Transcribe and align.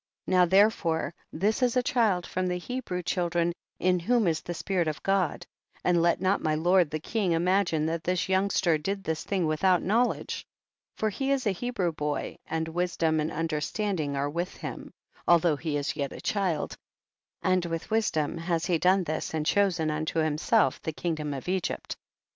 Now 0.25 0.45
therefore 0.47 1.13
this 1.31 1.61
is 1.61 1.77
a 1.77 1.83
child 1.83 2.25
from 2.25 2.47
the 2.47 2.57
Hebrew 2.57 3.03
children, 3.03 3.53
in 3.77 3.99
whom 3.99 4.25
is 4.25 4.41
the 4.41 4.55
spirit 4.55 4.87
of 4.87 5.03
God, 5.03 5.45
and 5.83 6.01
let 6.01 6.19
not 6.19 6.41
my 6.41 6.55
lord 6.55 6.89
the 6.89 6.97
king 6.99 7.33
imagine 7.33 7.85
that 7.85 8.03
this 8.03 8.27
young 8.27 8.49
ster 8.49 8.79
did 8.79 9.03
this 9.03 9.23
thing 9.23 9.45
without 9.45 9.83
knowledge. 9.83 10.43
7. 10.97 10.97
For 10.97 11.09
he 11.11 11.29
is 11.29 11.45
a 11.45 11.51
Hebrew 11.51 11.91
boy, 11.91 12.39
and 12.47 12.67
wisdom 12.67 13.19
and 13.19 13.31
understanding 13.31 14.15
are 14.15 14.27
with 14.31 14.57
him, 14.57 14.91
although 15.27 15.55
he 15.55 15.77
is 15.77 15.95
yet 15.95 16.13
a 16.13 16.19
child, 16.21 16.75
and 17.43 17.63
with 17.67 17.91
wisdom 17.91 18.39
has 18.39 18.65
he 18.65 18.79
done 18.79 19.03
this 19.03 19.35
and 19.35 19.45
chosen 19.45 19.91
unto 19.91 20.17
himself 20.19 20.81
the 20.81 20.93
kingdom 20.93 21.31
of 21.31 21.47
Egypt. 21.47 21.93
8. 21.95 21.97